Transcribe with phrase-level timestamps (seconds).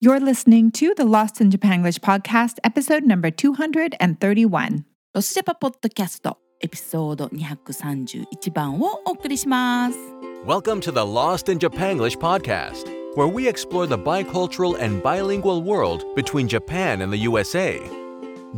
[0.00, 4.84] You're listening to the Lost in Japanglish podcast, episode number 231.
[5.14, 9.98] ロスジャパポッドキャストエピソード231番をお送りします。
[10.44, 12.86] Welcome to the Lost in Japanglish podcast,
[13.16, 17.80] where we explore the bicultural and bilingual world between Japan and the USA.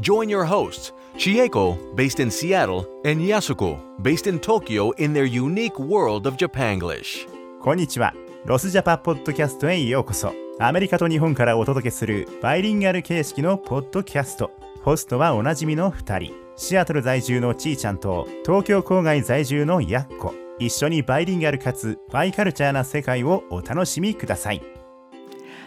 [0.00, 5.78] Join your hosts, Chieko, based in Seattle, and Yasuko, based in Tokyo, in their unique
[5.78, 7.26] world of Japanglish.
[7.60, 8.12] こんにちは。
[8.44, 10.41] ロスジャパポッドキャストへようこそ。
[10.59, 14.51] アメリカと日本からお届けするバイリンガル形式のポッドキャスト。
[14.83, 16.33] ホストはおなじみの2人。
[16.55, 20.33] シアトル在住のちーちゃんと東京郊外在住のやっこ。
[20.59, 24.61] 一緒にバイリンガルかつバイカルチャーな世界をお楽しみください。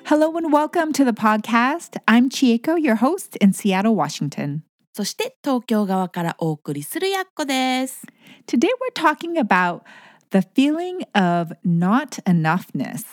[0.05, 2.01] Hello and welcome to the podcast.
[2.07, 4.61] I'm Chieko, your host in Seattle, Washington.
[4.93, 8.07] そして東京側からお送りするやっこです。
[8.47, 9.81] Today we're talking about
[10.31, 13.05] the feeling of not enoughness.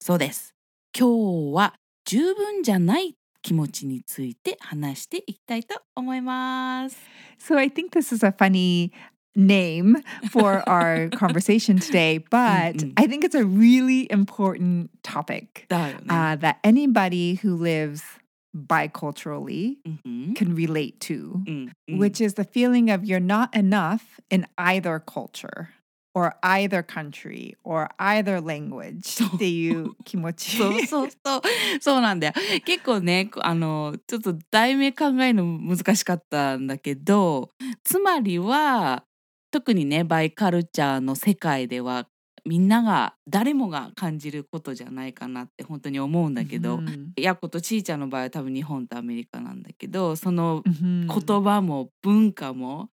[0.00, 0.54] そうです。
[0.97, 1.73] 今日は
[2.05, 6.97] 十分じゃない気持ちについて話していきたいと思います。
[7.39, 8.91] So I think this is a funny
[9.35, 12.93] name for our conversation today, but Mm-mm.
[12.97, 16.05] I think it's a really important topic だよね。
[16.07, 18.01] uh, that anybody who lives
[18.55, 24.45] biculturally うんうん can relate to, うんうん which is the feeling of you're not enough in
[24.57, 25.67] either culture
[26.14, 29.22] Or either country or either language.
[29.34, 30.56] っていう気持ち。
[30.56, 31.42] そうそうそう
[31.80, 32.32] そうなんだよ。
[32.64, 37.50] 結構ねこあのちょっと題名考えるの難しかったんだけど
[37.84, 39.04] つまりは
[39.50, 42.08] 特にねバイカルチャーの世界では
[42.44, 47.12] みんなが誰もが感じることじゃないかなって本当に思うんだけど、うん。
[47.16, 51.06] やっことちーちゃんの場合は多分日本とアメリカなんだけどそのうん。
[51.06, 52.88] 言葉も文化も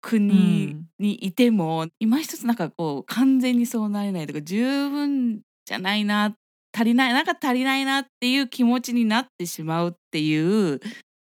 [0.00, 6.34] 国にいても、今一つなんかこう完全にそうなれないとか十分じゃないな
[6.74, 10.80] 足りないなんか足りないなっていう気持ちになってしまうっていう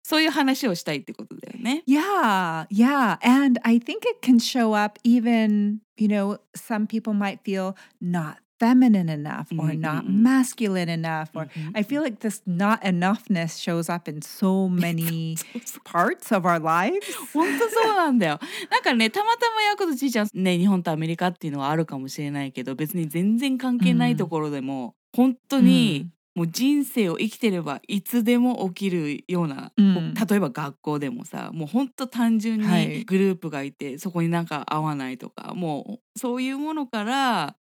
[0.08, 1.82] そういう話をしたいってことだよね。
[1.86, 3.18] Yeah, yeah.
[3.22, 8.36] And I think it can show up even, you know, some people might feel not
[8.58, 10.22] feminine enough or Mm, not mm, mm.
[10.22, 11.28] masculine enough.
[11.34, 15.36] Or うん I feel like this not enoughness shows up in so many
[15.84, 17.06] parts of our lives.
[17.32, 18.40] 本当そうなんだよ。
[18.70, 37.56] なんかねたまたまヤクとちーちゃんね日本とアメリカっていうのはあるかもしれないけど別に全然関係ないところでも、本当にもう人生を生きてればいつでも起きるような、うん例えば学校でもさもう本当単純はいにグループがいて、そこになんか合わないとかもうそういうものから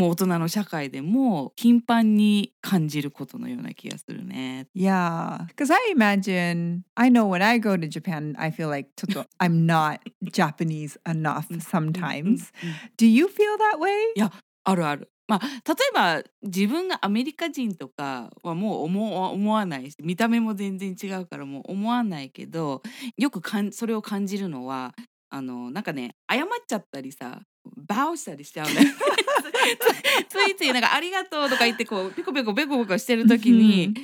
[0.00, 4.66] もう大人の社会でも頻繁に感じることのような気がするね。
[4.74, 5.44] Yeah.
[5.48, 9.66] Because I imagine, I know when I go to Japan, I feel like toto- I'm
[9.66, 12.50] not Japanese enough うん sometimes.
[12.96, 14.30] Do you feel that way?
[14.64, 15.10] あるある。
[15.28, 22.82] まあ、例えば自分がアメリカ人とかはもう思わ思わないし見た目も全然違うからもう思わないけど
[23.16, 24.92] よくかんそれを感じるのは
[25.28, 27.42] あのなんかね謝っちゃったりさ
[27.76, 28.88] バウしたりしちゃうんだよ
[30.28, 33.94] つついついなんか「ありがとう」とか言ってこうペコペコペコペコしてる時に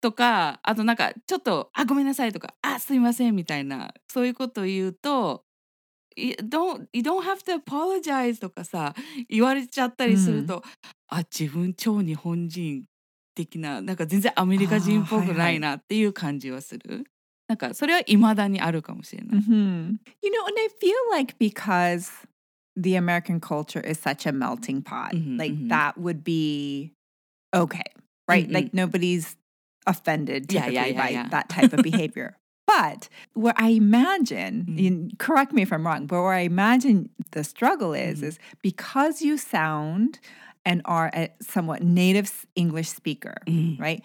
[0.00, 5.44] とかあとなんかちょっと「あごめんなさい」とか「あすいません」みたいなそういうことを言うと
[6.16, 8.94] 「い don't, you don't have to apologize」とかさ
[9.28, 10.62] 言われちゃったりすると、
[11.08, 12.84] あ自分超日本人
[13.34, 17.04] 的ななんか全然アメリカ人っぽくないなっていう感じはする。
[17.46, 19.40] なんかそれは未だにあるかもしれない。
[19.40, 22.10] hmm You know, and I feel like because
[22.75, 25.69] the American culture is such a melting pot, Mhm, like mhm.
[25.69, 26.93] that would be
[27.53, 27.83] okay,
[28.27, 28.47] right?
[28.47, 28.53] Mm-mm.
[28.53, 29.35] Like nobody's
[29.85, 31.27] offended Yeah, typically yeah, yeah, by yeah.
[31.29, 32.35] that type of behavior.
[32.67, 34.79] But where I imagine, Mm.
[34.79, 38.27] you- correct me if I'm wrong, but where I imagine the struggle is, Mhm.
[38.27, 40.19] is because you sound
[40.65, 44.03] and are a somewhat native s- English speaker, うん、 right?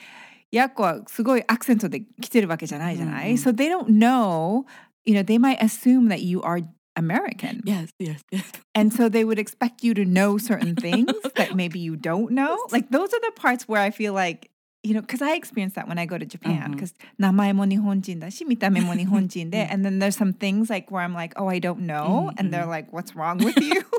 [0.51, 4.65] ヤッコはすごいアクセントで来てるわけじゃないじゃない、うんうん So they don't know,
[5.05, 6.65] you know, they might assume that you are
[6.99, 7.61] American.
[7.65, 8.45] Yes, yes, yes.
[8.75, 12.57] And so they would expect you to know certain things that maybe you don't know.
[12.71, 14.51] Like those are the parts where I feel like,
[14.83, 16.77] you know, because I experience that when I go to Japan, Mhm.
[16.77, 22.29] because 名前も日本人だし、見た目も日本人 で、and then there's some things like where I'm like, oh, I don't know.
[22.39, 22.69] And they're Mhm.
[22.69, 23.83] like, what's wrong with you?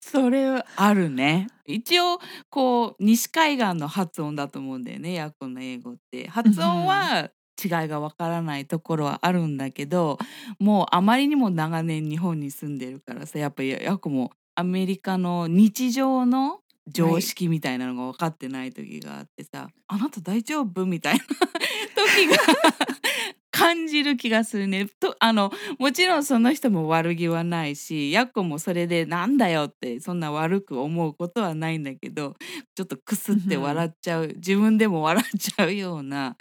[0.00, 1.46] それあるね。
[1.66, 2.18] 一応
[2.50, 6.28] こう西海岸の発音だと思うんだよねヤッコの英語って。
[6.28, 7.30] 発音は
[7.63, 10.17] 違いがわからないところはあるんだけど
[10.59, 22.37] もうあまりにも長年日本に住んでるからさやっぱりヤッコもアメリカの日常の常識みたいなのが分かってない時があってさ「あなた大丈夫?」みたいな 時が
[23.55, 24.87] 感じる気がするね。
[24.99, 25.49] とあの
[25.79, 32.35] もちろんその人も悪気はないしやっこもそれでなんだよってそんな悪く思うことはないんだけど
[32.75, 36.35] ちょっとくすって笑っちゃう、自分でも笑っちゃうような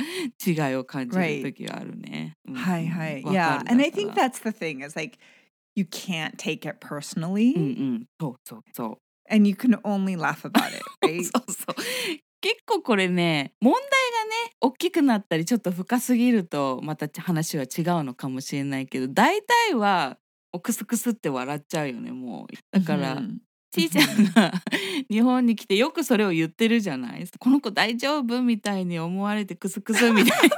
[0.44, 2.36] 違いを感じる時はあるね。
[2.48, 3.22] うんはいはい。
[3.22, 3.60] Yeah.
[3.62, 5.16] る And I think that's the thing is like
[5.76, 8.98] you can't take it personally うんうんそうそうそう。
[9.30, 11.20] and you can only laugh about it, そ right?
[11.20, 11.74] うそう
[12.44, 17.68] 結構これね問題がね大きくなったりちょっと深すぎるとまた話は違う
[18.04, 20.18] のかもしれないけど大体は
[20.52, 22.78] おクスクスって笑っちゃうよねもう。
[22.78, 23.38] だから、Mhm.
[23.72, 24.52] ちいちゃんが
[25.10, 27.26] 日本に来てよくそれを言ってるじゃない？
[27.40, 28.42] この子大丈夫？
[28.42, 30.56] みたいに思われてクスクスみたいな。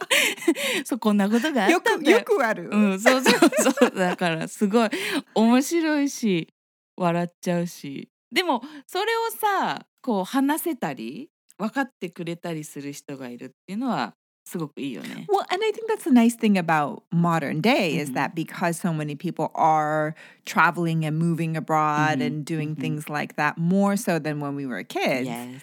[0.84, 2.18] そうこんなことがあったんだよ。
[2.18, 2.68] よくよくある。
[2.72, 3.90] うん、そうそうそう。
[3.96, 4.88] だからすごい
[5.34, 6.48] 面白いし
[6.96, 8.08] 笑っちゃうし。
[8.32, 14.15] でもそれをさこう話せたり分かってくれたりする人がいるっていうのは
[14.45, 15.27] すごくいいよね。
[15.29, 18.13] Well, and I think that's the nice thing about modern day is Mhm.
[18.15, 20.15] that because so many people are
[20.45, 22.81] traveling and moving abroad Mhm, and doing mhm.
[22.81, 25.61] things like that more so than when we were kids, Yes.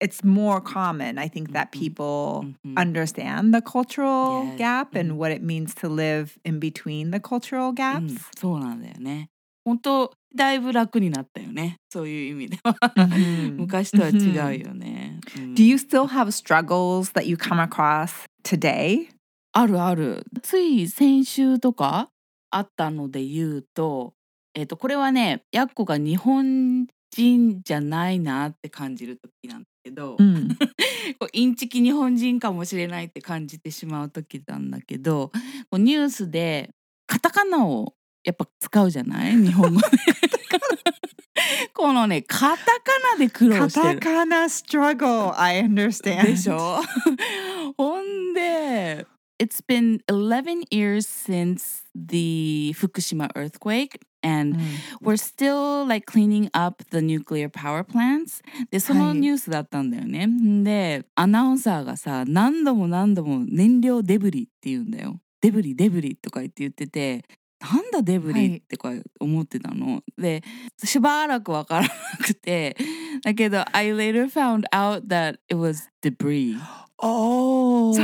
[0.00, 2.76] it's more common, I think, that Mhm, people mhm.
[2.76, 5.16] understand the cultural Yes, gap and mhm.
[5.16, 8.30] what it means to live in between the cultural うん gaps.
[8.38, 9.30] そうなんだよね。
[9.65, 12.73] 本当だいぶ楽になったよねそういう意味では。
[12.95, 14.67] Mhm, 昔とは違う mhm.
[14.67, 15.19] よね。
[15.37, 19.07] うん Do you still have struggles that you come across today?
[19.53, 20.25] あるある。
[20.41, 22.09] つい先週とか
[22.49, 24.13] あったので言うと、
[24.55, 30.55] えっ、とこれはね、やっこが日本人じゃないなって感じる時なんだけど、Mm.
[31.19, 35.31] こうインチキ日本人かもしれないって感じてしまう時なんだけど、
[35.73, 36.71] ニュースで
[37.05, 39.87] カタカナをやっぱ使うじゃない日本語で。
[41.73, 43.99] このねカタカナで苦労してる。
[43.99, 46.23] Katakana struggle, I understand.
[46.25, 46.79] でしょ
[47.77, 49.05] ほんで
[49.41, 54.61] It's been 11 years since the Fukushima earthquake and Mm.
[55.01, 58.41] we're still like cleaning up the nuclear power plants
[58.71, 67.25] でそのはいニュースだったんだよね、んでアナウンサーがさ何度も何度も燃料デブリって言うんだよデブリデブリとか言って言ってて
[67.63, 68.49] なんだデブはい。
[68.49, 70.43] リってか思ってたの、で
[70.83, 71.89] しばらくわからな
[72.25, 72.75] くて
[73.23, 76.57] だけど I later found out that it was debris
[77.05, 77.93] Oh.
[77.95, 78.03] で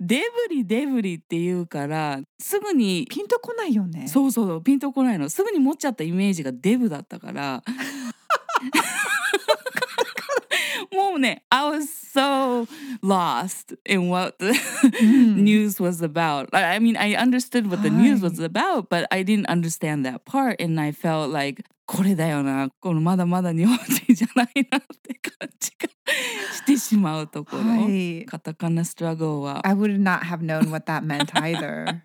[0.00, 4.06] デブリデブリって言うからすぐにピンとこないよね。
[4.08, 5.30] そうそうピンとこないの。
[5.30, 7.62] すぐに持っちゃったイメージがデブだったから
[10.91, 12.67] も うね I was so
[13.03, 14.51] lost in what the
[15.01, 18.87] うん news was about I I mean I understood what the news はい was about
[18.87, 25.87] but I didn't understand that part and I felt like これだよなこのまだまだ日本人じゃないなって感じが
[26.53, 28.25] してしまうところ、はい。
[28.25, 32.01] カタカナストラゴは I would not have known what that meant either.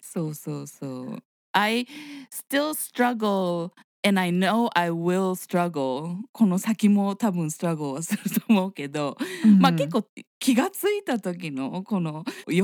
[0.00, 1.18] そうそうそう。
[1.52, 1.86] I
[2.30, 3.72] still struggle
[4.02, 9.16] and I know I will struggle この先も多分ストラゴはすると思うけど、
[9.60, 10.04] まあうん結構
[10.38, 12.62] 気がついた時のこの喜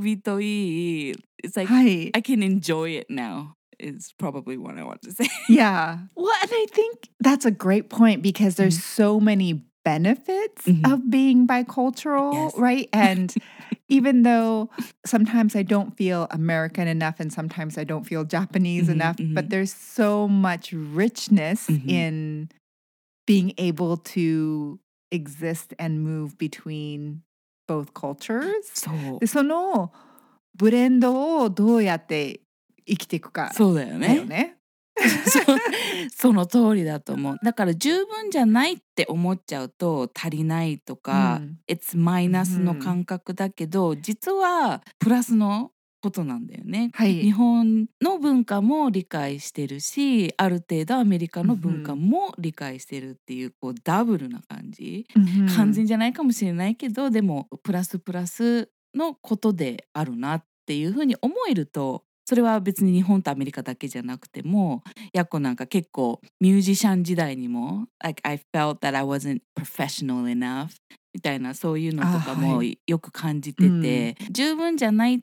[0.00, 1.12] びといい
[1.44, 2.10] It's like はい。
[2.14, 5.98] I can enjoy it now is probably what I want to say Yeah.
[6.14, 10.86] Well, and I think that's a great point because there's so many benefits Mhm.
[10.92, 12.54] of being bicultural, Yes.
[12.56, 12.88] right?
[12.92, 13.34] And
[13.88, 14.68] even though
[15.06, 19.34] sometimes I don't feel American enough and sometimes I don't feel Japanese Mhm, enough, mhm.
[19.34, 21.88] but there's so much richness Mhm.
[21.88, 22.48] in
[23.26, 24.78] being able to
[25.10, 27.22] exist and move between
[27.66, 28.66] both cultures.
[28.74, 29.92] そうでその
[30.56, 32.40] ブレンドをどうやって
[32.86, 34.56] 生きていくかそうだよだよねね。
[36.15, 37.37] その通りだと思う。
[37.43, 41.59] だから十分じゃないって思っちゃうと足りないとか、うん。
[41.67, 46.91] It's マイナスの感覚だけど、実はプラスのことなんだよね。
[46.93, 47.15] はい。
[47.15, 55.05] 日本の文化も理解してるしある程度アメリカの文化も理解してるっていうこうダブルな感じ、
[55.55, 64.83] 完全じゃないかもしれないけどでもプラスプラスのことであるなっていうふうに思えるとそれは別に日本とアメリカだけじゃなくても
[65.13, 70.75] やっこなんか結構ミュージシャン時代にも「like I felt that I wasn't professional enough」
[71.11, 75.19] みたいなそういうのとかあもはよく感じてて、十分じゃないっ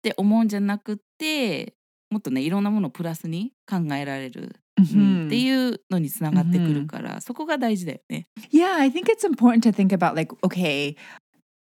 [0.00, 1.74] て思うんじゃなくって
[2.08, 8.28] もっとねいろんなものをプラスに考えられる、うんっていうのにつながってくるから、そこが大事だよね。
[8.50, 10.96] Yeah, I think it's important to think about like, okay,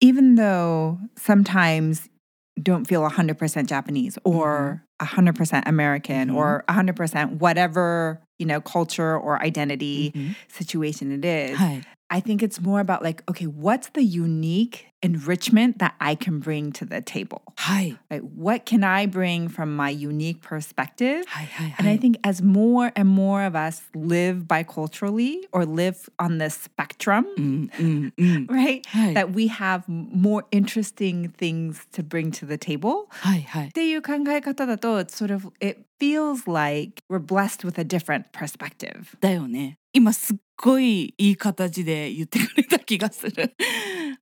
[0.03, 2.12] even though sometimes
[2.61, 4.85] don't feel 100% Japanese or mm-hmm.
[5.02, 6.36] 100% American Mhm.
[6.36, 11.56] or 100% whatever, you know, culture or identity うん situation it is.
[11.58, 11.82] はい。
[12.10, 16.72] I think it's more about like, okay, what's the unique enrichment that I can bring
[16.72, 17.42] to the table?
[17.58, 17.98] はい。
[18.10, 21.26] Like, what can I bring from my unique perspective?
[21.28, 22.00] はいはいは And I い。
[22.00, 28.48] think as more and more of us live biculturally or live on this spectrum, うんうんうん。
[28.48, 29.14] right, はい。
[29.14, 33.08] that we have more interesting things to bring to the table.
[33.10, 33.72] はいはいっ。
[33.74, 39.18] ていう考え方だと it's sort of it feels like we're blessed with a different perspective.
[39.20, 39.78] だよね。
[39.94, 43.56] 今すっごいいい形で言ってくれた気がする。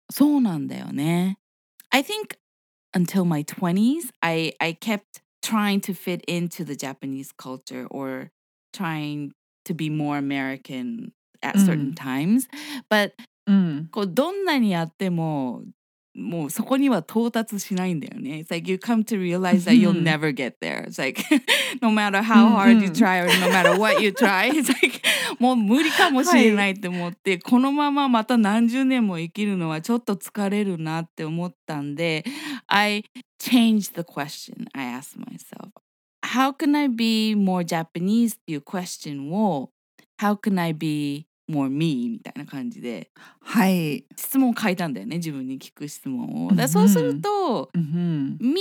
[0.09, 1.37] そうなんだよね。
[1.89, 2.37] I think
[2.93, 8.31] until my 20s, I, I kept trying to fit into the Japanese culture or
[8.73, 9.31] trying
[9.65, 11.11] to be more American
[11.41, 12.47] at certain うん times.
[12.89, 13.13] But
[13.47, 13.89] うん。
[13.91, 15.63] こうどんなにやっても
[16.20, 18.44] もうそこには到達しないんだよね。
[18.46, 20.84] It's like you come to realize that you'll うん never get there.
[20.86, 21.22] It's like
[21.80, 24.68] no matter how hard うん you うん try or no matter what you try, it's
[24.68, 25.00] like
[25.38, 32.24] もう無理かもしれないって思って、このまままた何十年も生きるのはちょっと疲れるなって思ったんで、
[32.66, 33.04] I
[33.40, 35.70] changed the question I asked myself.
[36.22, 39.70] How can I be more Japanese っていう question を
[40.20, 44.04] How can I be more me みたいな感じではい。
[44.16, 46.48] 質問を変えたんだよね自分に聞く質問を。
[46.50, 48.38] うんだそうするとうん。
[48.40, 48.60] 「me」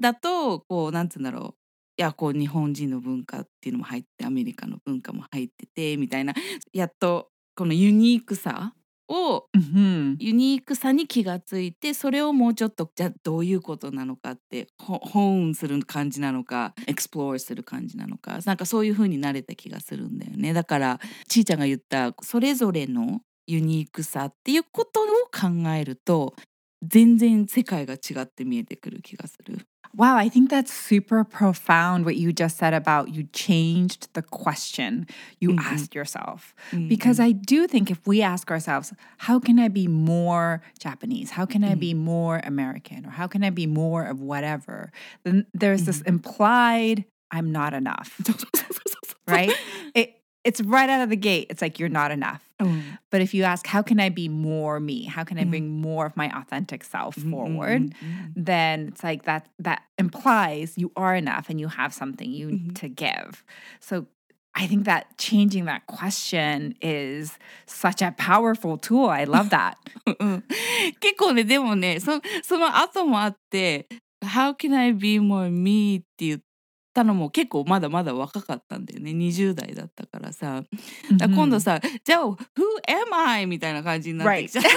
[0.00, 1.62] だとこうなんつうんだろう
[1.98, 6.34] いやこう日本人の文化っていうのも入ってアメリカの文化も入っててみたいな
[6.72, 8.74] やっとこのユニークさ
[9.12, 10.16] をうん。
[10.18, 26.34] ユニークさに気がついてそれをもうちょっとじゃあどういうことなのかってほ hone する感じなのか explore する感じなのかなんかそういう風になれた気がするんだよねだからちーちゃんが言ったそれぞれのユニークさっていうことを考えると
[26.83, 29.65] 全然世界が違って見えてくる気がする。
[29.95, 35.07] Wow, I think that's super profound what you just said about you changed the question
[35.39, 35.57] you Mhm.
[35.63, 36.53] asked yourself.
[36.71, 38.93] うん Because I do think if we ask ourselves,
[39.25, 41.31] how can I be more Japanese?
[41.31, 43.05] How can I be more American?
[43.07, 44.91] Or how can I be more of whatever?
[45.23, 49.55] Then there's this implied, I'm not enough, そうそうそうそう そう right?
[49.95, 51.47] it, it's right out of the gate.
[51.49, 52.41] It's like, you're not enough.
[52.59, 52.97] うん。
[53.11, 55.05] But if you ask, how can I be more me?
[55.07, 55.49] How can I Mhm.
[55.49, 57.93] bring more of my authentic self うんうんうんうん forward?
[58.35, 62.73] then it's like that that implies you are enough and you have something you Mhm.
[62.75, 63.43] to give.
[63.79, 64.07] So
[64.55, 69.07] I think that changing that question is such a powerful tool.
[69.09, 69.75] I love that.
[70.19, 70.43] うん
[70.99, 73.87] 結構ねでもねそその後もあって「
[74.23, 76.41] How can I be more me?」って言っ
[76.92, 80.62] たのも結構まだまだ若かったんだよね20代だったからさ
[81.12, 81.60] だから今度 Mhm.
[81.60, 82.34] さ「じゃあ Who
[82.88, 84.62] am I?」みたいな感じになってきちゃう。
[84.64, 84.72] そっ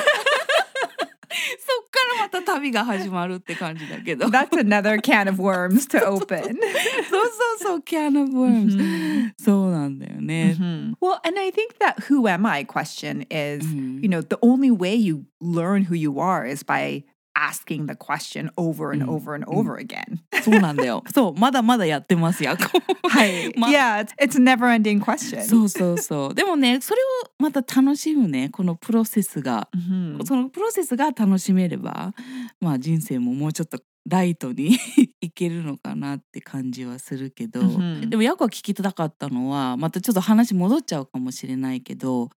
[1.92, 4.28] からまた旅が始まるって感じだけど。
[4.28, 6.16] That's another can of worms to open.
[6.16, 9.32] そうそうそう、can of worms、Mhm.
[9.38, 10.56] そうなんだよね。
[10.58, 10.94] Mhm.
[11.02, 14.72] Well, and I think that who am I question is, うん you know, the only
[14.72, 17.04] way you learn who you are is by
[17.36, 19.10] asking the question over and Mm.
[19.12, 20.20] over and over again.
[20.44, 21.04] そうなんだよ。
[21.14, 22.56] そう、まだまだやってますよ。
[23.10, 23.54] Hi.
[23.60, 25.42] ま yeah, it's, it's never ending question.
[25.44, 26.34] そうそうそう。
[26.34, 29.70] でもね、それをまた楽しむね、このプロセスが。
[29.76, 30.26] Mhm.
[30.26, 32.14] そのプロセスが楽しめれば、
[32.60, 34.78] まあ人生ももうちょっとライトに
[35.22, 38.08] いけるのかなって感じはするけど、Mhm.
[38.10, 42.30] でもヤコが聞きたかったのは、またちょっと話戻っちゃうかもしれないけど、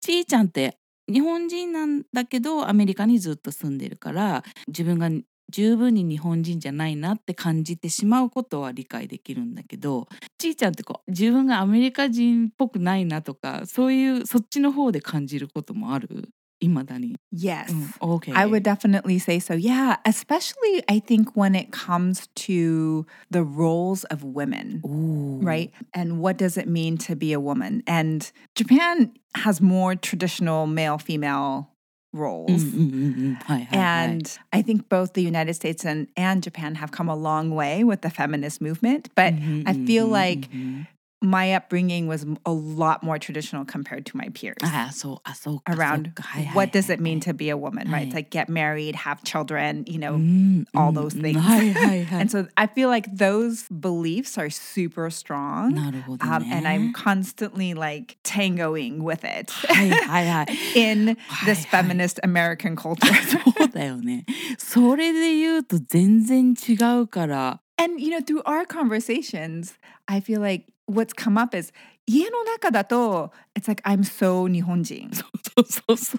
[0.00, 0.78] ちーちゃんって
[1.12, 5.08] 日本人なんだけどアメリカにずっと住んでるから自分が
[5.52, 10.08] 十分に日本人じゃないなって感じてしまうことは理解できるんだけど
[10.38, 16.30] ちいちゃんってこう自分がアメリカ人っぽくないなとかそういうそっちの方で感じることもある？
[16.62, 17.14] Imadani.
[17.30, 17.70] Yes.
[17.70, 18.32] Mm, okay.
[18.34, 19.54] I would definitely say so.
[19.54, 19.96] Yeah.
[20.04, 25.38] Especially, I think, when it comes to the roles of women, Ooh.
[25.44, 25.70] right?
[25.92, 27.82] And what does it mean to be a woman?
[27.86, 31.70] And Japan has more traditional male female
[32.14, 32.64] mm, roles.
[32.64, 34.58] Mm, mm, mm, hi, hi, and hi.
[34.58, 38.00] I think both the United States and, and Japan have come a long way with
[38.00, 39.10] the feminist movement.
[39.14, 40.40] But mm-hmm, I feel mm-hmm, like.
[40.50, 40.82] Mm-hmm
[41.23, 44.55] my upbringing was a lot more traditional compared to my peers.
[44.63, 48.07] ああそうあそうか Around そうかはいはい what does はい it mean to be a woman, right?
[48.07, 48.13] It's Right.
[48.15, 51.39] like get married, have children, you know, うん all うん those うん things.
[51.39, 55.75] はいはいは い And so I feel like those beliefs are super strong.
[55.75, 56.55] なるほど Um, ね。
[56.57, 60.47] and I'm constantly like tangoing with it は いはいはい。
[60.75, 61.83] in Hi, this hi.
[61.83, 63.13] feminist American culture.
[63.29, 64.25] そうだよね。
[64.57, 67.61] それで言うと全然違うから。
[67.77, 69.73] and, you know, through our conversations,
[70.07, 71.72] I feel like what's come up is
[72.06, 75.10] 家の中だと it's like I'm so 日本人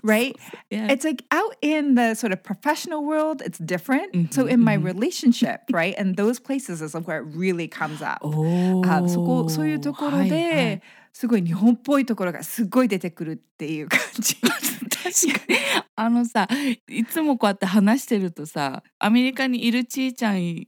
[0.03, 0.35] right
[0.69, 0.87] Yeah.
[0.87, 4.77] it's like out in the sort of professional world it's different so Mhm, in my
[4.77, 4.83] mhm.
[4.85, 10.81] relationship right and those places is where it really comes up おーあそこそういうところで、はいはい
[11.13, 14.35] すごい日本っぽいところがすごい出てくるっていう感じ。
[14.35, 15.59] 確かに
[15.95, 16.47] あのさ
[16.87, 20.67] いつもこうやって話してるとさアメリカにいるちーちゃん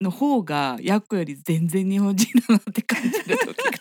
[0.00, 3.78] の方がヤッコより全然日本人だなって感じる時が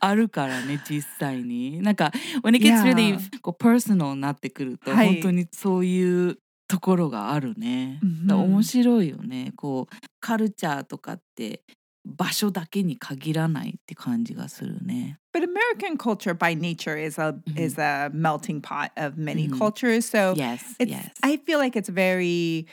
[0.00, 3.18] あるからね実際になんか when it gets really.
[3.42, 6.38] こう personal になってくると、はい本当にそういう
[6.68, 11.62] ところがあるね、うん面白いよねこうカルチャーとかって
[12.06, 17.60] 場所だけに限らないって感じがするね But American culture by nature is a Mhm.
[17.66, 19.58] is a melting pot of many Mhm.
[19.58, 20.06] cultures.
[20.08, 22.66] So yes yes I feel like it's very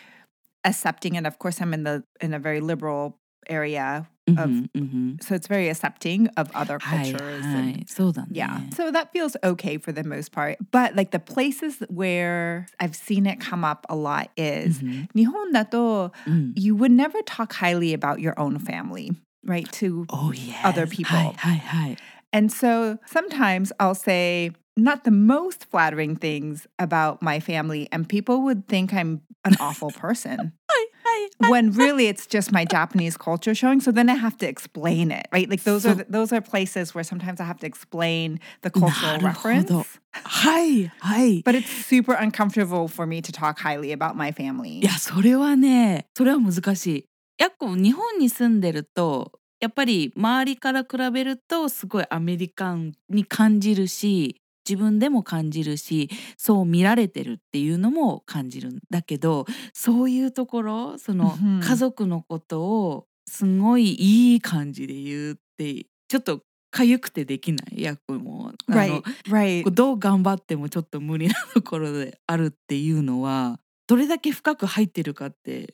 [0.68, 3.18] accepting and of course i'm in the in a very liberal
[3.50, 5.14] area mm-hmm, of mm-hmm.
[5.22, 7.88] so it's very accepting of other cultures and,
[8.30, 8.76] yeah eh.
[8.76, 13.26] so that feels okay for the most part but like the places where i've seen
[13.26, 15.04] it come up a lot is mm-hmm.
[15.18, 16.52] nihon dato mm.
[16.56, 19.12] you would never talk highly about your own family
[19.46, 20.60] right to oh, yes.
[20.66, 21.98] other people hi hi hi
[22.34, 28.43] and so sometimes I'll say, not the most flattering things about my family and people
[28.43, 30.53] would think I'm an awful person.
[30.69, 31.51] はい。
[31.51, 33.81] when really it's just my Japanese culture showing.
[33.81, 35.49] So then I have to explain it, right?
[35.51, 38.71] Like those are So- the, those are places where sometimes I have to explain the
[38.71, 39.81] cultural なるほど。
[39.81, 40.01] reference.
[40.13, 41.43] はいはい。
[41.43, 44.79] But it's super uncomfortable for me to talk highly about my family.
[44.81, 47.05] いやそれはねそれは難しい。
[47.39, 54.37] やっこ日本に住んでるとやっぱり周りから比べるとすごいアメリカンに感じるし
[54.68, 66.42] 自分でも感じるしそう見られてるっていうのも感じるんだけどそういうところそのうん家族のことをすごいいい感じで言うってちょっと
[66.74, 68.52] 痒くてできないやっこも。
[68.68, 69.72] あの Right, right.
[69.72, 75.74] どう頑張ってもちょっと無理なところであるっていうのはどれだけ深く入ってるかって、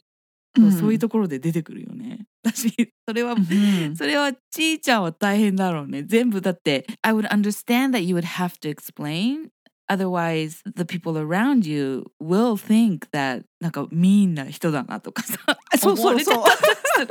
[0.55, 2.25] そうそういうところで出てくるよね。
[2.43, 2.73] 私
[3.07, 3.95] それは、Mhm.
[3.95, 6.03] それはちーちゃんは大変だろうね。
[6.03, 9.49] 全部だって I would understand that you would have to explain
[9.89, 15.37] otherwise the people around you will think that なんかミーンな人だなとかさ
[15.77, 17.07] そうそうそうちゃっ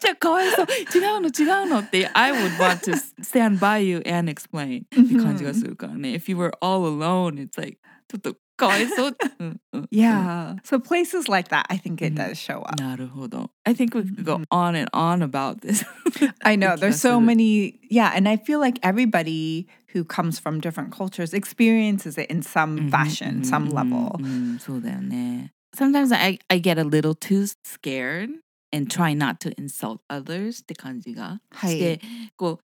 [0.00, 6.14] ちゃんかわいそう違うの違うのって I would want to stand by you and explain って感じがするからね。
[6.14, 9.17] If you were all alone, it's like ちょっと かわ いそう。
[9.39, 10.55] うんうん Yeah.
[10.63, 12.15] So places like that, I think it Mhm.
[12.31, 12.75] does show up.
[12.81, 13.51] なるほど。
[13.63, 15.85] I think we could go on and on about this.
[16.43, 17.79] I know there's so 気がする many.
[17.91, 18.11] Yeah.
[18.15, 23.43] And I feel like everybody who comes from different cultures experiences it in some fashion,
[23.43, 24.15] some level.
[24.19, 25.51] うんうんそうだよね。
[25.75, 28.29] Sometimes I, I get a little too scared
[28.73, 32.01] and try not to insult others って感じがして、
[32.35, 32.63] こう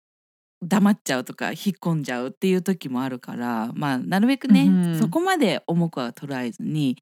[0.63, 6.97] 黙っちゃうとか引っ込んじゃうっていう時もあるから、まあなるべくね、うんそこまで重くは捉えずに。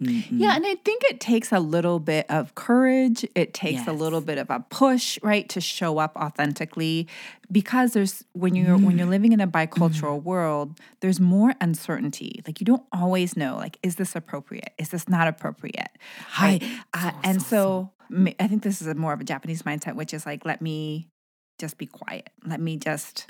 [0.00, 3.22] うんうん Yeah, and I think it takes a little bit of courage.
[3.36, 4.00] It takes a Yes.
[4.00, 7.06] little bit of a push, right, to show up authentically
[7.52, 12.40] because there's when you're when you're living in a bicultural world, there's more uncertainty.
[12.46, 14.72] Like you don't always know like is this appropriate?
[14.78, 15.90] Is this not appropriate?
[16.26, 16.60] はい。
[16.92, 19.62] Uh, そう and そう so ma- I think this is a more of a Japanese
[19.62, 21.08] mindset which is like let me
[21.57, 22.25] just be quiet.
[22.45, 23.25] Let me just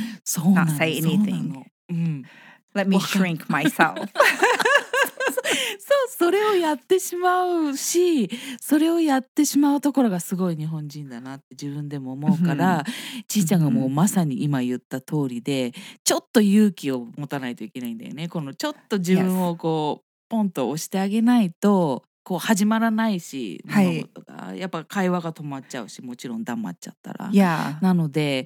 [0.54, 1.54] not say anything.
[1.54, 2.24] のうん、
[2.76, 4.08] let me shrink myself.
[5.80, 12.84] そうそれをやってしまうしそれをやってしまうところがすごい日本人だなって自分でも思うから、
[13.28, 24.06] ちいちゃんがもうまさに今言った通りでちょっと勇気を持たないといけないんだよねこのちょっと自分をこうポンと押してあげないとこう始まらないしはい
[24.58, 27.30] やっぱ会話が止まっちゃうしもちろん黙っちゃったら。
[27.32, 27.82] yeah.
[27.82, 28.46] なので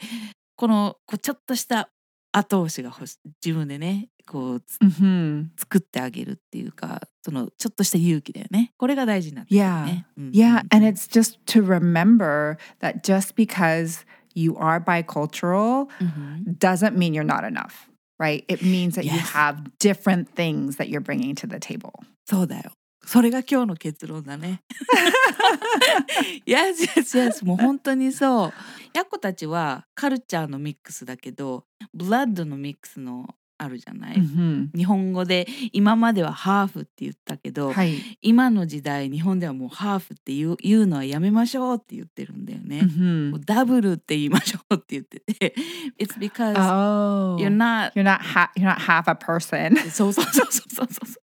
[0.55, 1.89] このこうちょっとした
[2.31, 5.47] 後押しが欲し自分でねこうつ Mhm.
[5.57, 10.05] 作ってあげるっていうかそのちょっとした勇気だよねこれが大事になってくるね。
[10.15, 16.93] うん Yeah, うん and it's just to remember that just because you are bicultural うん doesn't
[16.95, 17.89] mean you're not enough,
[18.21, 18.45] right?
[18.47, 19.31] It means that you Yes.
[19.33, 21.93] have different things that you're bringing to the table.
[22.25, 22.71] そうだよ。
[23.05, 24.61] それが今日の結論だね。
[26.45, 27.45] yes, yes, yes.
[27.45, 28.53] もう本当にそう。
[28.93, 34.69] ヤッコたちはカルチャーのミックスだけど、ブラッドのミックスのあるじゃない、Mhm.
[34.75, 38.17] 日本語で今まではハーフって言ったけど、Hi.
[38.21, 42.81] 今の時代日本ではもうハーフって言う言うのはやめましょうって言ってるんだよね。
[42.81, 43.35] も Mhm.
[43.35, 45.53] うダブルって言いましょうって言ってて
[45.99, 49.77] It's because Oh, you're not you're not ha- you're not half a person.
[49.91, 51.15] そうそうそうそうそうそう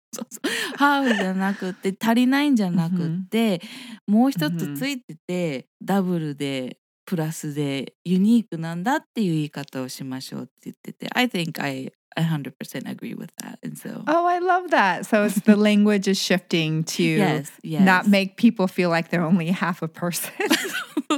[0.78, 3.62] ハーフじゃなくて足りないんじゃなくって、
[4.08, 12.52] もう一つついてて、ダブルでプラスでユニークなんだっていう言い方をしましょうって言ってて I think I 100%
[12.86, 15.06] agree with that and so Oh, I love that.
[15.06, 19.24] So it's the language is shifting to yes yes not make people feel like they're
[19.24, 20.32] only half a person.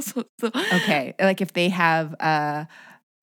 [0.00, 1.14] そうそう okay.
[1.18, 2.68] Like if they have a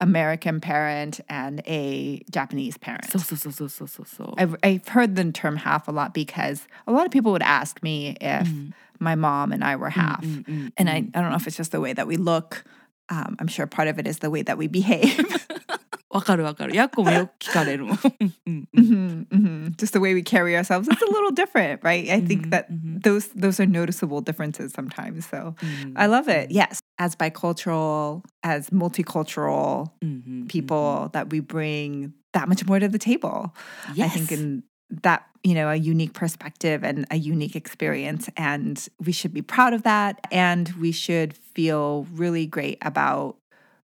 [0.00, 3.10] American parent and a Japanese parent.
[3.10, 4.34] So, so, so, so, so, so, so.
[4.38, 7.82] I've, I've heard the term half a lot because a lot of people would ask
[7.82, 8.72] me if mm.
[9.00, 10.22] my mom and I were mm, half.
[10.22, 11.10] Mm, mm, and I, mm.
[11.14, 12.64] I don't know if it's just the way that we look.
[13.08, 15.46] Um, I'm sure part of it is the way that we behave.
[16.09, 19.75] わかるわかるやっこもよく聞かれるもんうんう ん Mhm, mhm.
[19.77, 20.87] Just the way we carry ourselves.
[20.87, 22.09] It's a little different, right?
[22.09, 23.01] I think Mhm, that mhm.
[23.01, 25.25] those those are noticeable differences sometimes.
[25.27, 26.51] So うん I love it.
[26.51, 32.99] Yes, as bicultural, as multicultural うんうんうん people, that we bring that much more to the
[32.99, 33.53] table.
[33.97, 34.39] I think Yes.
[34.39, 34.63] in
[35.01, 39.73] that you know a unique perspective and a unique experience, and we should be proud
[39.73, 43.37] of that, and we should feel really great about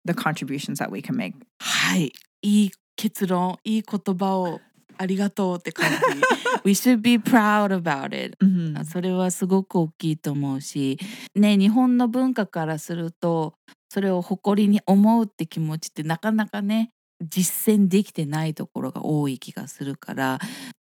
[0.07, 1.33] the contributions that we can make.
[1.59, 4.59] はいいい結論いい言葉を
[4.97, 5.97] ありがとうって感じ
[6.65, 8.83] We should be proud about it Mhm.
[8.85, 10.97] それはすごく大きいと思うし
[11.35, 13.53] ね日本の文化からすると
[13.89, 16.89] それを誇りに思うって気持ちってなかなかね
[17.23, 20.39] 実践できてないところが多い気がするから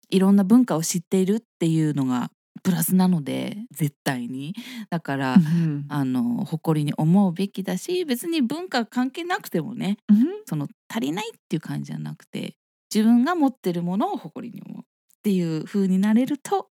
[0.09, 2.29] いろんな文化を知っているっていうのが
[2.65, 4.55] プラスなので絶対に
[4.89, 5.83] だから、Mhm.
[5.87, 10.25] あの誇りに思うべきだし別に文化関係なくてもね Mhm.
[10.47, 12.55] その足りないっていう感じじゃなくて
[12.93, 14.85] 自分が持ってるものを誇りに思うっ
[15.21, 16.69] ていう風になれると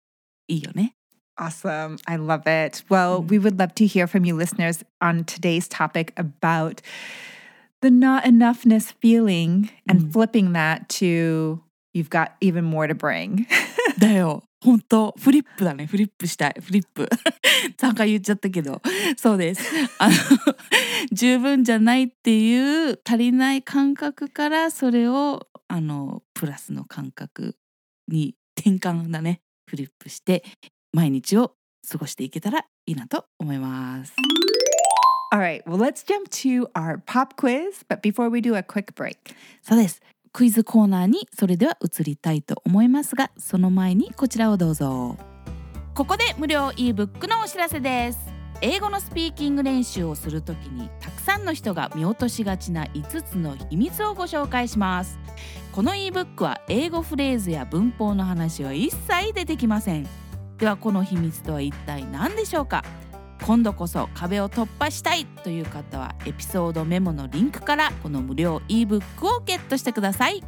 [0.46, 0.94] いいよね。
[1.38, 1.96] Awesome.
[2.06, 2.84] I love it.
[2.90, 3.30] Well, Mm.
[3.30, 6.82] we would love to hear from you listeners on today's topic about
[7.80, 10.12] the not enoughness feeling and Mm.
[10.12, 11.60] flipping that to
[11.94, 13.46] you've got even more to bring.
[13.98, 17.08] だよ本当フリップだねフリップしたいフリップ
[17.78, 18.82] 3回言っちゃったけど
[19.16, 19.62] そうです
[19.98, 20.14] あの
[21.12, 27.56] 十分じゃないっていう足りない感覚からそれをあのプラスの感覚
[28.08, 30.44] に転換だねフリップして
[30.92, 31.54] 毎日を
[31.88, 34.14] 過ごしていけたらいいなと思います。
[35.30, 35.62] All right.
[35.64, 37.84] Well, let's jump to our pop quiz.
[37.86, 39.16] But before we do a quick break,
[39.62, 40.00] そうです。
[40.38, 45.16] クイズコーナーにそれでは移りたいと思いますが、その前にこちらをどうぞ。
[45.96, 48.20] ここで無料 ebook のお知らせです。
[48.60, 55.18] 英語のスピーキング練習をするときにたくさんの人が見落としがちな5つの秘密をご紹介します。
[55.72, 60.06] この ebook は英語フレーズや文法の話は一切出てきません。
[60.58, 62.84] ではこの秘密とは一体何でしょうか？
[63.48, 70.44] 今度こそ壁を突破したいという方はエピソードメモのリンクからこの無料 ebook をゲットしてください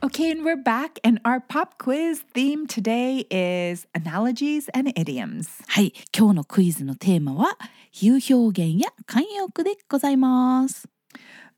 [0.00, 0.98] okay, and we're back.
[1.04, 5.62] And our pop quiz theme today is analogies and idioms.
[5.68, 7.58] はい今日のクイズのテーマは
[7.92, 10.88] 比喩表現や慣用句でございます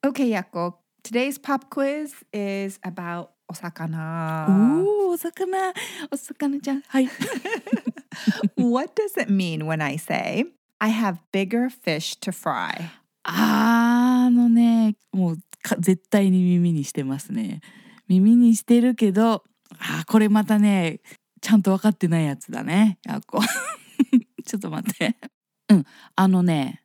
[0.04, 0.74] Okay, Yako.
[1.04, 3.28] Today's pop quiz is about.
[3.50, 3.54] おー
[5.08, 5.72] お魚。
[6.10, 6.82] お魚ちゃん。
[6.82, 7.08] はい。
[8.56, 10.44] What does it mean when I say
[10.78, 12.90] I have bigger fish to fry?
[13.24, 17.62] あのねもうか絶対に耳にしてますね。
[18.06, 19.44] 耳にしてるけど
[19.78, 21.00] あーこれまたね
[21.40, 22.98] ちゃんと分かってないやつだね。
[23.04, 23.40] やっこ。
[24.44, 25.16] ちょっと待って。
[25.70, 25.84] うん。
[26.16, 26.82] あのね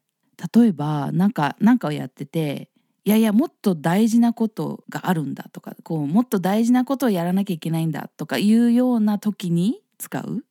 [0.55, 2.69] 例えばなんかなんかをやってて
[3.05, 10.43] いやいやもっと大事なことがあるんだとかこうもっと大事なことをやらなきゃいけないんだとかいうような時に使う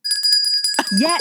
[1.01, 1.17] Yes.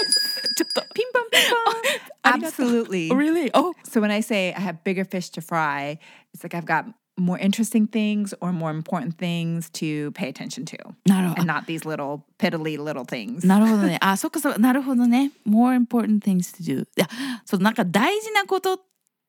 [0.56, 2.44] ちょっと Ping pong, ping pong.
[2.44, 3.10] Absolutely.
[3.14, 3.50] Really?
[3.54, 5.98] Oh So when I say I have bigger fish to fry,
[6.34, 6.84] it's like I've got
[7.16, 11.88] more interesting things or more important things to pay attention to なるほど and not these
[11.88, 13.46] little piddly little things.
[13.46, 13.98] なるほどね。
[14.02, 14.58] あ、そっかそっか。
[14.58, 15.32] なるほどね。
[15.46, 16.82] more important things to do.
[16.82, 17.08] いや、
[17.46, 18.80] そうなんか大事なこと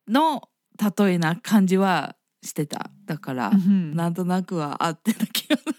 [0.08, 0.42] の
[0.80, 2.92] 例えな感じはしてた。
[3.06, 3.96] だから、Mhm.
[3.96, 5.72] なんとなくは合ってた気がする。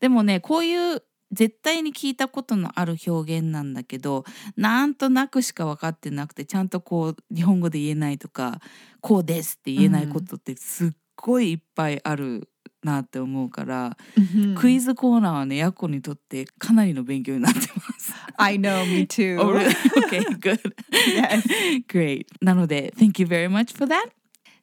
[0.00, 4.24] でもね、こういう絶対に聞いたことのある表現なんだけど
[4.56, 8.60] なんとなくしか分かってなくてちゃんとこう日本語で言えないとか
[9.00, 12.48] こうですって言えないことってすっごいいっぱいある
[12.82, 14.54] なって思うから、Mhm.
[14.56, 17.64] クイズコーナーはねヤコにとってかなりの勉強になってま
[17.98, 18.12] す。
[18.36, 19.38] I know, me too.
[19.40, 19.70] oh, really?
[20.08, 20.60] Okay, good.
[20.90, 21.42] Yes.
[21.88, 22.26] Great.
[22.40, 24.10] なので、Thank you very much for that.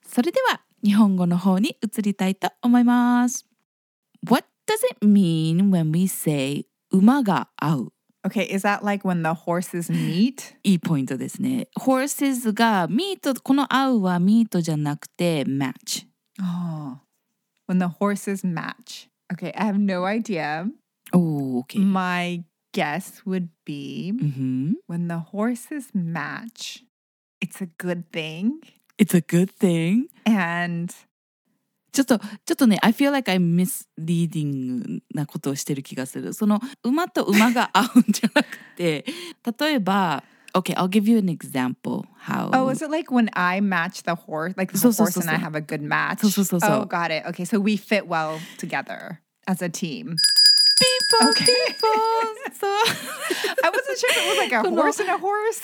[0.05, 3.45] それでは、日本語の方に移りたいと思います。
[4.27, 7.93] What does it mean when we say 馬が合う
[8.27, 10.55] Okay, is that like when the horses meet?
[10.63, 11.69] いいポイントですね。
[11.79, 16.05] horses が meat この合うは meat じゃなくて match。
[16.41, 16.97] Oh,
[17.68, 19.08] when the horses match.
[19.32, 20.68] Okay, I have no idea.
[21.12, 21.78] Oh, okay.
[21.78, 26.84] My guess would be うんふん when the horses match,
[27.40, 28.60] it's a good thing.
[28.98, 30.08] It's a good thing.
[30.26, 30.92] And
[31.92, 36.32] ちょっと、ちょっとね、I feel like I'm misleading なことをしてる気がする。
[36.32, 39.04] その馬と馬が合うんじゃなくて、
[39.58, 40.24] 例えば、
[40.59, 42.05] Okay, I'll give you an example.
[42.17, 42.49] How?
[42.51, 45.21] oh, is it like when I match the horse, like the So, so, horse so,
[45.21, 46.19] and I have a good match?
[46.19, 46.81] So, so, so, so.
[46.81, 47.25] Oh, got it.
[47.27, 50.17] Okay, so we fit well together as a team.
[50.79, 51.45] ピンポン、Okay.
[51.45, 52.49] ピンポン。
[52.55, 52.71] そう。
[53.61, 55.59] I wasn't sure if it was like a horse and a horse.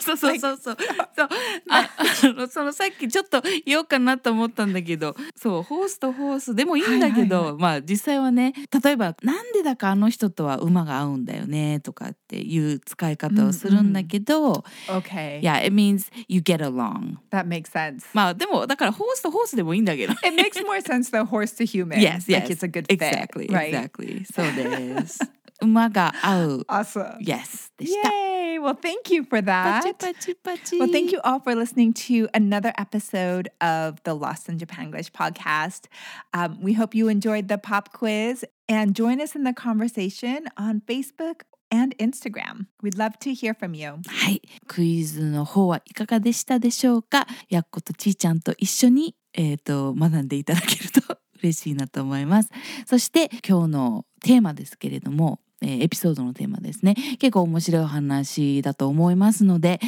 [0.00, 0.76] そうそうそうそう
[1.16, 1.28] そう。
[1.70, 8.52] ああのそのさっきちょっと言おうかなと思ったんだけどそうホースとホースでもいいんだけど、はいはいまあ実際はね
[8.82, 15.40] 例えばなんでだかあの人とは馬が合うんだよねとかっていう使い方をするんだけど、okay.
[15.40, 17.18] Yeah, it means you get along.
[17.30, 18.04] That makes sense.
[18.12, 20.12] まあでもだからホースとホースでもいいんだけど。
[20.14, 22.00] It makes more sense though, horse to human.
[22.00, 22.40] yes, yes.
[22.40, 22.98] Like it's a good fit.
[22.98, 23.70] exactly, right?
[23.70, 24.24] exactly.
[24.32, 25.20] そうです。
[25.60, 26.66] 馬が合う。
[26.68, 27.18] Awesome.
[27.18, 28.08] Yes でした。
[28.08, 28.58] Yay.
[28.60, 29.82] Well, thank you for パ that.
[29.82, 30.76] チパチパチ。
[30.76, 35.86] Well, thank you all for listening to another episode of the Lost in Japanglish podcast.
[36.32, 40.82] Um, we hope you enjoyed the pop quiz and join us in the conversation on
[40.86, 42.66] Facebook and Instagram.
[42.82, 43.98] We'd love to hear from you.
[44.06, 44.42] はい。
[44.66, 52.50] クイズの方はいかがでしたでしょうかやっことちーちゃんと一緒に、えー、と学んでいただけると嬉しいなと思います。
[52.86, 56.94] そして今日のテーマですけれども、えーエピソードのテーマですね。
[57.18, 59.80] 結構面白い話だと思いますので、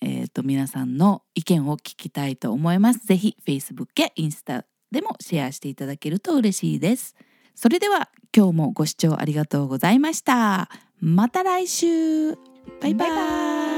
[0.00, 3.06] えー、と皆さんの意見を聞きたいと思います。
[3.06, 7.16] ぜひ Facebook やインスタでもシェアしていただけると嬉しいです。
[7.54, 10.70] それでは今日もご視聴ありがとうございました。
[11.00, 12.34] また来週
[12.80, 13.75] バイバイバイ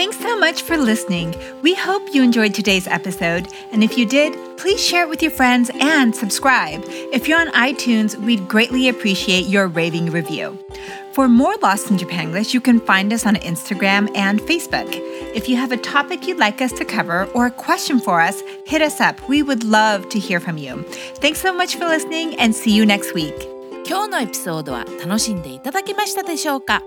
[0.00, 1.34] Thanks so much for listening.
[1.62, 3.48] We hope you enjoyed today's episode.
[3.72, 6.82] And if you did, please share it with your friends and subscribe.
[6.86, 10.58] If you're on iTunes, we'd greatly appreciate your raving review.
[11.12, 14.86] For more Lost in Japanglish, you can find us on Instagram and Facebook.
[15.34, 18.42] If you have a topic you'd like us to cover or a question for us,
[18.66, 19.26] hit us up.
[19.28, 20.82] We would love to hear from you.
[21.16, 23.34] Thanks so much for listening and see you next week.
[23.88, 26.82] 今日のエピソードは楽しんでいただけましたでしょうか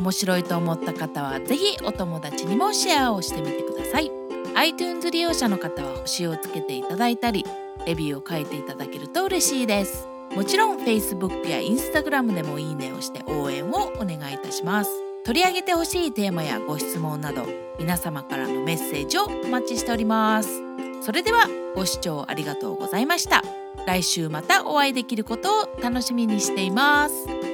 [0.00, 4.10] 面白いと思った方はぜひお友達にもシェアをしてみてください。
[4.54, 7.44] iTunes 利用者の方は星をつけていただいたり
[7.86, 10.08] レビューを書いていただけると嬉しいです。
[10.34, 14.90] もちろん Facebook や Instagram でもいいねをして応援をお願いいたします。
[15.24, 17.44] 取り上げてほしいテーマやご質問など
[17.78, 20.48] 皆様からのメッセージをお待ちしております。
[21.02, 23.44] それではご視聴ありがとうございました。
[23.86, 27.49] 来週またお会いできることを楽しみにしています。